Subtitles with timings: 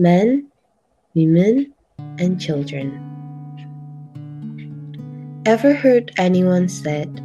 [0.00, 0.48] men,
[1.14, 1.72] women,
[2.18, 2.96] and children.
[5.44, 7.20] Ever heard anyone said,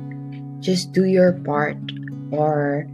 [0.60, 1.78] just do your part,
[2.32, 2.88] or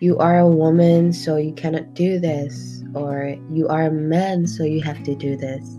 [0.00, 4.64] you are a woman, so you cannot do this, or you are a man, so
[4.64, 5.78] you have to do this?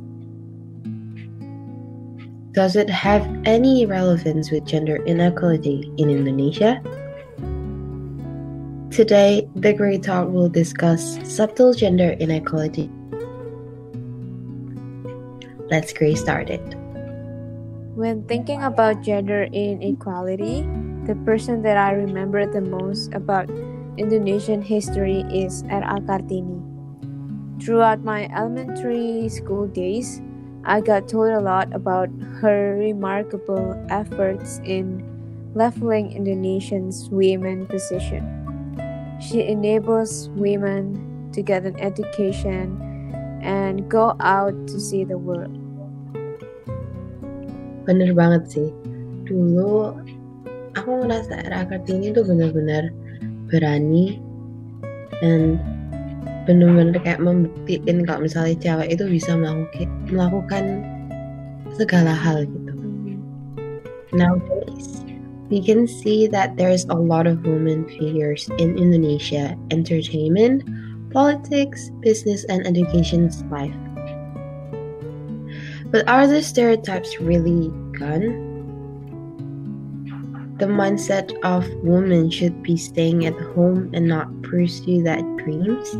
[2.51, 6.81] Does it have any relevance with gender inequality in Indonesia?
[8.91, 12.91] Today, the Great Talk will discuss subtle gender inequality.
[15.69, 16.61] Let's get started.
[17.93, 20.65] When thinking about gender inequality,
[21.05, 23.49] the person that I remember the most about
[23.97, 26.01] Indonesian history is R.A.
[26.01, 26.57] Kartini.
[27.61, 30.21] Throughout my elementary school days,
[30.65, 32.09] I got told a lot about
[32.41, 35.05] her remarkable efforts in
[35.53, 38.25] leveling Indonesians' women position.
[39.21, 42.88] She enables women to get an education
[43.41, 45.53] and go out to see the world.
[47.87, 48.69] Bener banget sih.
[49.25, 49.95] Dulu
[50.77, 52.93] aku ngerasa era Kartini tuh benar-benar
[53.49, 54.21] berani
[55.19, 55.57] dan
[56.45, 60.65] benar-benar kayak membuktikan kalau misalnya cewek itu bisa melakukan melakukan
[61.77, 62.73] segala hal gitu.
[64.09, 65.05] Nowadays,
[65.53, 70.65] we can see that there's a lot of women figures in Indonesia entertainment,
[71.11, 73.75] politics, business, and education life.
[75.91, 78.49] But are the stereotypes really gone?
[80.59, 85.95] The mindset of women should be staying at home and not pursue that dreams?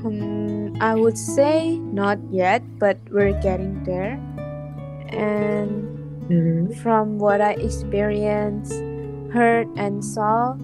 [0.00, 4.16] Um, I would say not yet, but we're getting there.
[5.10, 5.84] And
[6.30, 6.72] Mhm.
[6.78, 8.72] from what I experienced,
[9.34, 10.54] heard, and saw,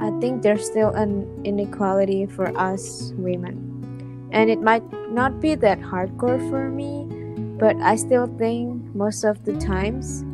[0.00, 4.28] I think there's still an inequality for us women.
[4.30, 7.06] And it might not be that hardcore for me,
[7.58, 10.24] but I still think most of the times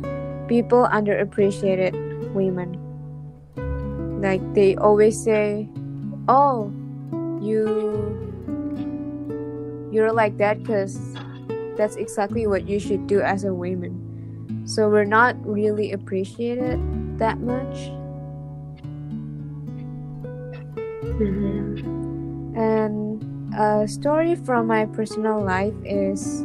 [0.47, 1.93] people underappreciated
[2.33, 2.77] women.
[4.21, 5.69] Like they always say,
[6.27, 6.71] "Oh,
[7.41, 8.13] you
[9.91, 10.99] you're like that because
[11.77, 14.05] that's exactly what you should do as a woman."
[14.65, 16.77] So we're not really appreciated
[17.17, 17.89] that much.
[21.19, 21.79] Mhm.
[22.55, 23.23] And
[23.55, 26.43] a story from my personal life is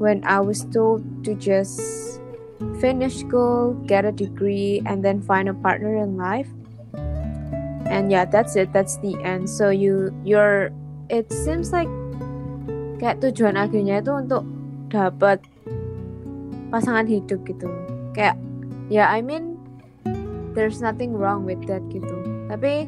[0.00, 1.80] when I was told to just
[2.80, 6.48] finish school, get a degree, and then find a partner in life.
[7.90, 8.72] And yeah, that's it.
[8.72, 9.50] That's the end.
[9.50, 10.72] So you you're
[11.12, 11.90] it seems like
[13.02, 14.44] kayak tujuan akhirnya itu untuk
[14.88, 15.42] dapat
[16.72, 17.68] pasangan hidup gitu.
[18.16, 18.38] Kayak
[18.88, 19.58] ya yeah, I mean
[20.54, 22.14] there's nothing wrong with that gitu.
[22.46, 22.86] Tapi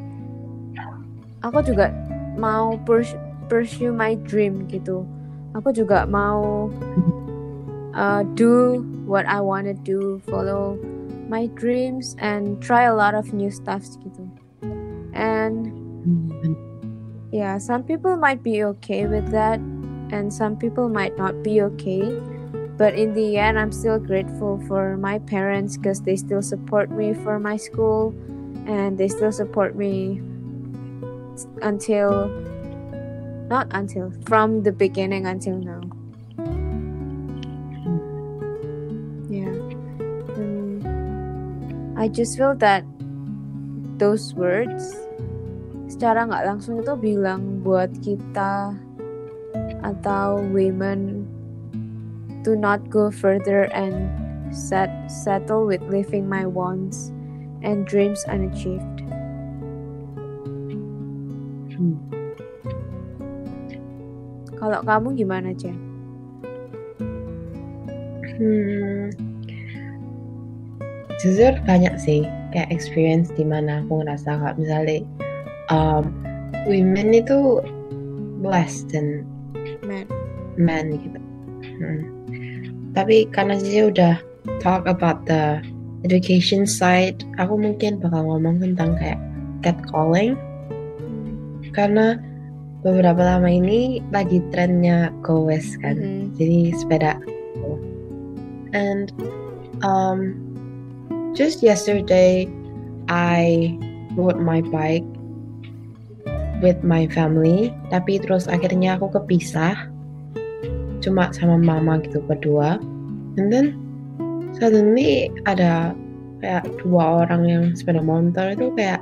[1.42, 1.90] aku juga
[2.38, 3.18] mau purs-
[3.50, 5.04] pursue my dream gitu.
[5.52, 6.72] Aku juga mau
[7.92, 10.80] uh, do what I wanna do, follow
[11.28, 14.24] my dreams, and try a lot of new stuffs gitu.
[15.12, 15.68] And
[17.28, 19.60] yeah, some people might be okay with that,
[20.08, 22.16] and some people might not be okay.
[22.80, 27.12] But in the end, I'm still grateful for my parents because they still support me
[27.12, 28.16] for my school,
[28.64, 30.24] and they still support me
[31.62, 32.28] until
[33.48, 35.82] not until from the beginning until now.
[39.28, 39.52] Yeah.
[40.36, 40.80] Mm,
[41.96, 42.84] I just feel that
[44.00, 44.96] those words
[45.92, 48.74] secara nggak langsung itu bilang buat kita
[49.84, 51.28] atau women
[52.42, 54.10] to not go further and
[54.48, 57.12] set settle with living my wants
[57.62, 59.04] and dreams unachieved.
[61.82, 61.98] Hmm.
[64.54, 65.74] Kalau kamu gimana, Jen?
[68.38, 69.10] Hmm.
[71.18, 72.22] Jujur banyak sih
[72.54, 75.02] kayak experience di mana aku ngerasa kalau misalnya
[75.74, 76.14] um,
[76.70, 77.58] women itu
[78.38, 79.26] less than
[79.82, 80.06] Man.
[80.54, 81.18] men gitu.
[81.82, 82.00] Hmm.
[82.94, 84.14] Tapi karena dia udah
[84.62, 85.58] talk about the
[86.06, 89.18] education side, aku mungkin bakal ngomong tentang kayak
[89.66, 90.38] catcalling
[91.72, 92.20] karena
[92.82, 95.96] beberapa lama ini lagi trennya go west kan.
[95.98, 96.34] Mhm.
[96.36, 97.18] Jadi sepeda.
[98.72, 99.12] And
[99.84, 100.40] um,
[101.36, 102.48] just yesterday,
[103.12, 103.76] I
[104.16, 105.06] rode my bike
[106.64, 107.70] with my family.
[107.92, 109.76] Tapi terus akhirnya aku kepisah,
[111.04, 112.80] cuma sama mama gitu berdua.
[113.36, 113.76] And then
[114.56, 115.92] suddenly ada
[116.42, 119.00] kayak dua orang yang sepeda motor itu kayak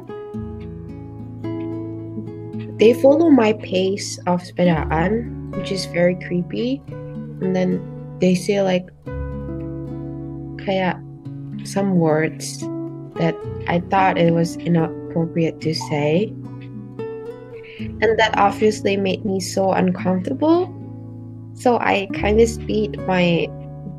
[2.81, 6.83] they follow my pace of sepedaan which is very creepy.
[7.45, 7.81] And then
[8.21, 8.89] they say like
[10.65, 10.97] kayak
[11.65, 12.61] some words
[13.21, 13.37] that
[13.69, 16.33] I thought it was inappropriate to say.
[17.81, 20.69] And that obviously made me so uncomfortable.
[21.55, 23.49] So I kind of speed my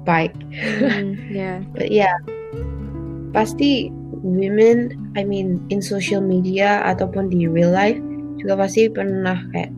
[0.05, 0.37] bike.
[0.53, 1.61] Mm, yeah.
[1.73, 2.17] but yeah.
[3.33, 3.89] Pasti
[4.21, 7.97] women I mean in social media ataupun di real life
[8.41, 9.71] juga pasti pernah kayak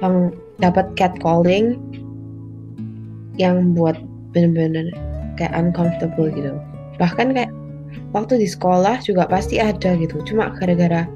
[0.00, 0.30] yang
[0.62, 1.76] dapat catcalling
[3.34, 3.98] yang buat
[4.30, 4.94] bener-bener
[5.34, 6.54] kayak uncomfortable gitu.
[7.02, 7.50] Bahkan kayak
[8.14, 10.22] waktu di sekolah juga pasti ada gitu.
[10.22, 11.06] Cuma gara-gara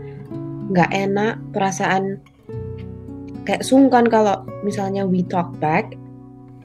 [0.69, 2.19] nggak enak perasaan
[3.47, 5.97] kayak sungkan kalau misalnya we talk back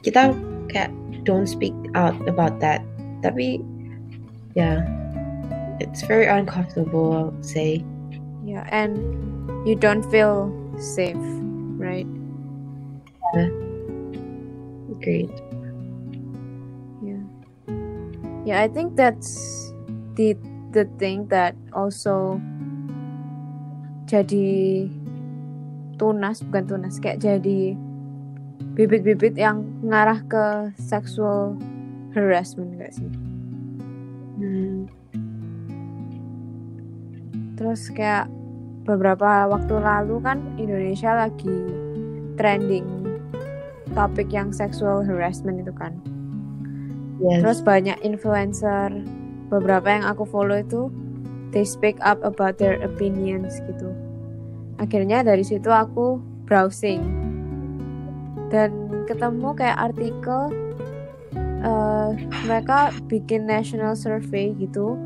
[0.03, 0.35] kita
[0.67, 0.91] kayak
[1.23, 2.81] don't speak out about that.
[3.21, 3.61] Tapi
[4.57, 4.83] ya
[5.79, 7.79] it's very uncomfortable say
[8.43, 8.99] Yeah, and
[9.67, 11.15] you don't feel safe,
[11.79, 12.07] right?
[15.03, 15.31] great
[17.03, 17.19] Yeah.
[18.47, 19.35] Yeah, I think that's
[20.15, 20.39] the
[20.71, 22.39] the thing that also
[24.07, 24.87] jadi
[25.99, 27.75] tunas bukan tunas kayak jadi
[28.79, 30.45] bibit-bibit yang ngarah ke
[30.79, 31.59] sexual
[32.15, 33.11] harassment gak sih?
[34.39, 34.87] hmm.
[37.53, 38.32] Terus kayak
[38.83, 41.57] beberapa waktu lalu kan Indonesia lagi
[42.35, 42.85] trending
[43.95, 45.95] topik yang sexual harassment itu kan.
[47.23, 48.91] yes Terus banyak influencer
[49.47, 50.89] beberapa yang aku follow itu
[51.55, 53.93] they speak up about their opinions gitu.
[54.81, 56.17] Akhirnya dari situ aku
[56.49, 57.05] browsing
[58.49, 58.73] dan
[59.07, 60.51] ketemu kayak artikel
[61.63, 62.11] eh,
[62.45, 64.97] mereka bikin national survey gitu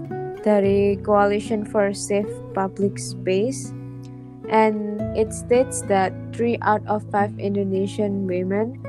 [0.48, 3.76] dari Coalition for Safe Public Space.
[4.48, 8.80] And it states that 3 out of 5 Indonesian women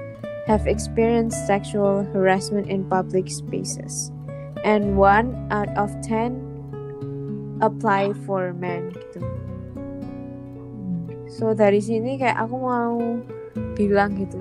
[0.47, 4.15] have experienced sexual harassment in public spaces.
[4.63, 9.27] And 1 out of 10 apply for men gitu.
[11.27, 13.19] So dari sini kayak aku mau
[13.75, 14.39] bilang gitu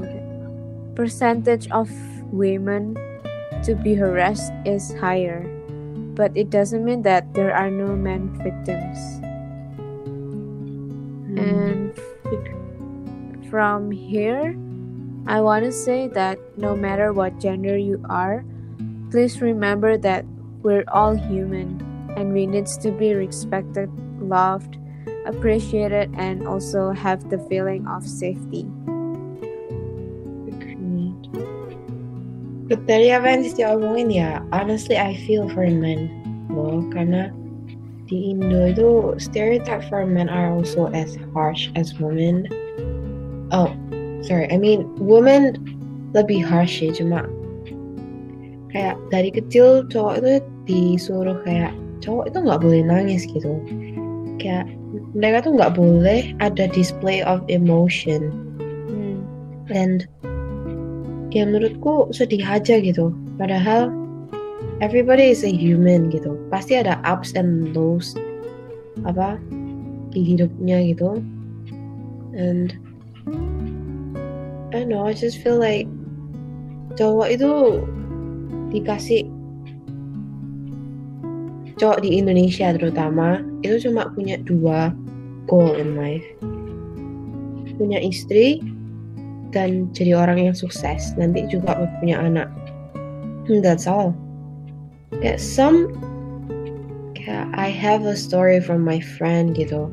[0.93, 1.89] percentage of
[2.33, 2.97] women
[3.61, 5.56] to be harassed is higher
[6.17, 8.97] but it doesn't mean that there are no men victims
[11.27, 11.37] Hmm.
[11.37, 11.93] and
[13.49, 14.57] from here
[15.27, 18.43] I want to say that no matter what gender you are
[19.11, 20.25] please remember that
[20.63, 21.77] we're all human
[22.17, 24.77] and we needs to be respected loved
[25.27, 28.65] appreciated and also have the feeling of safety
[32.67, 36.11] But dari apa yang Siti omongin ya, honestly I feel for men
[36.51, 37.31] loh, karena
[38.11, 42.47] di Indo itu stereotype for men are also as harsh as women.
[43.55, 43.71] Oh,
[44.19, 45.55] sorry, I mean women
[46.11, 47.23] lebih harsh ya, cuma
[48.75, 50.31] kayak dari kecil cowok itu
[50.67, 51.71] disuruh kayak
[52.03, 53.55] cowok itu nggak boleh nangis gitu.
[54.43, 54.67] Kayak
[55.15, 58.43] mereka tuh nggak boleh ada display of emotion.
[58.91, 59.19] Hmm.
[59.69, 60.07] and
[61.31, 63.11] ya menurutku sedih aja gitu.
[63.35, 63.91] Padahal
[64.79, 66.37] everybody is a human gitu.
[66.53, 68.15] Pasti ada ups and lows
[69.05, 69.37] apa
[70.13, 71.21] di hidupnya gitu.
[72.37, 72.73] And
[74.71, 75.89] I don't know I just feel like
[76.97, 77.51] cowok itu
[78.73, 79.29] dikasih
[81.77, 84.91] cowok di Indonesia terutama itu cuma punya dua
[85.45, 86.25] goal in life.
[87.77, 88.57] Punya istri
[89.55, 92.49] dan jadi orang yang sukses nanti juga punya anak.
[93.47, 94.11] And that's all.
[95.23, 95.95] Kayak some
[97.15, 99.87] kayak I have a story from my friend gitu.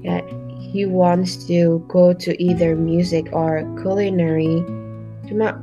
[0.00, 0.24] Kayak
[0.58, 4.64] he wants to go to either music or culinary.
[5.28, 5.60] Cuma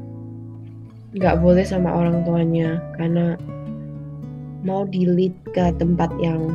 [1.18, 3.40] nggak boleh sama orang tuanya karena
[4.66, 6.54] mau di lead ke tempat yang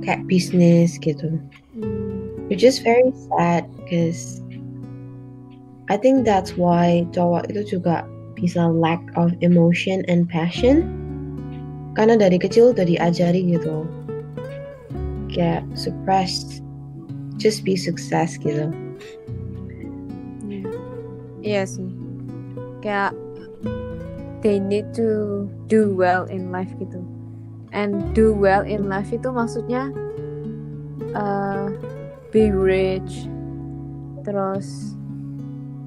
[0.00, 1.36] kayak bisnis gitu.
[1.76, 2.12] Hmm.
[2.52, 4.40] which is very sad because
[5.90, 8.06] I think that's why cowok itu juga
[8.38, 10.88] bisa lack of emotion and passion
[11.98, 13.84] karena dari kecil udah diajari gitu
[15.28, 16.64] kayak suppressed
[17.36, 18.72] just be success gitu
[20.52, 20.68] Iya.
[21.42, 21.88] Iya sih.
[22.84, 23.16] Kayak
[24.42, 27.00] they need to do well in life gitu.
[27.72, 29.88] And do well in life itu maksudnya
[31.16, 31.72] uh,
[32.28, 33.31] be rich,
[34.22, 34.96] terus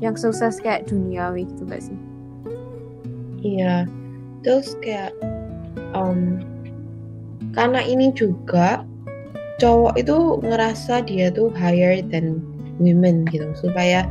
[0.04, 1.98] yang sukses kayak duniawi gitu gak sih?
[3.46, 3.86] iya.
[4.42, 5.14] Terus kayak
[5.94, 6.42] um,
[7.54, 8.86] karena ini juga
[9.62, 12.42] cowok itu ngerasa dia tuh higher than
[12.82, 13.48] women gitu.
[13.58, 14.06] Supaya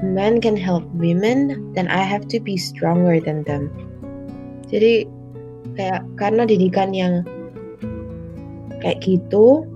[0.00, 3.68] men can help women then I have to be stronger than them.
[4.68, 5.04] Jadi
[5.74, 7.26] kayak karena didikan yang
[8.80, 9.66] kayak gitu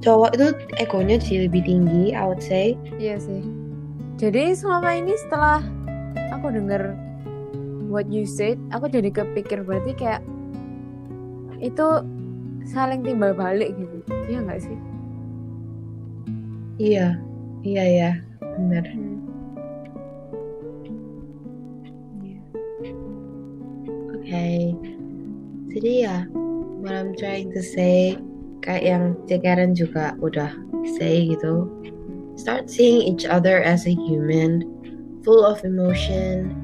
[0.00, 0.46] cowok itu
[0.80, 3.44] egonya sih lebih tinggi I would say Iya sih.
[4.20, 5.64] Jadi selama ini setelah
[6.32, 6.92] aku denger
[7.88, 10.20] what you said, aku jadi kepikir berarti kayak
[11.60, 12.04] itu
[12.68, 13.96] saling timbal balik gitu.
[14.28, 14.78] Iya nggak sih?
[16.80, 17.12] iya
[17.60, 19.20] iya ya benar Hmm.
[22.24, 22.40] Iya.
[24.16, 24.72] okay
[25.68, 26.16] jadi ya
[26.80, 28.16] what I'm trying to say
[28.60, 30.52] kayak yang Karen juga udah
[31.00, 31.68] say gitu.
[32.40, 34.64] Start seeing each other as a human
[35.20, 36.56] full of emotion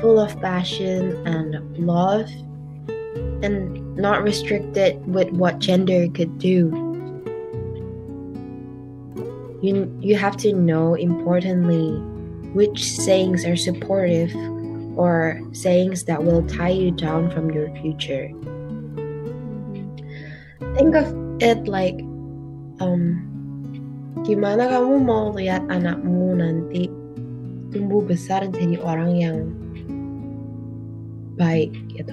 [0.00, 2.28] full of passion and love
[3.44, 6.72] and not restricted with what gender could do.
[9.62, 12.00] You you have to know importantly
[12.56, 14.34] which sayings are supportive
[14.96, 18.32] or sayings that will tie you down from your future.
[20.74, 21.96] Think of it like
[22.84, 23.24] um
[24.28, 26.92] gimana kamu mau lihat anakmu nanti
[27.72, 29.38] tumbuh besar jadi orang yang
[31.40, 32.12] baik gitu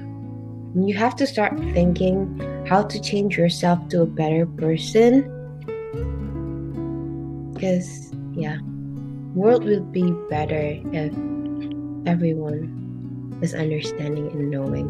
[0.79, 2.23] you have to start thinking
[2.63, 5.27] how to change yourself to a better person
[7.51, 8.63] because yeah
[9.35, 11.11] world will be better if
[12.07, 12.71] everyone
[13.43, 14.87] is understanding and knowing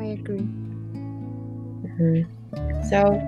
[0.00, 0.48] I agree.
[1.84, 2.39] Mhm.
[2.88, 3.20] So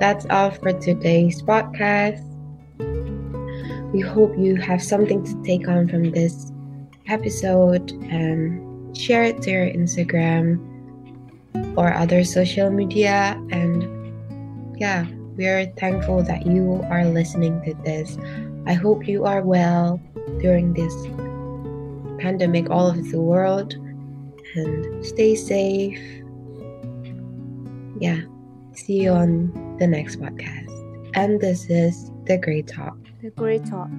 [0.00, 2.24] that's all for today's podcast.
[3.92, 6.52] We hope you have something to take on from this
[7.08, 10.58] episode and share it to your Instagram
[11.76, 13.36] or other social media.
[13.50, 13.82] And
[14.80, 15.06] yeah,
[15.36, 18.16] we are thankful that you are listening to this.
[18.66, 20.00] I hope you are well
[20.40, 20.94] during this
[22.22, 23.74] pandemic all over the world
[24.54, 26.00] and stay safe.
[28.00, 28.22] Yeah.
[28.72, 30.70] See you on the next podcast.
[31.14, 32.96] And this is The Great Talk.
[33.22, 33.90] The great talk.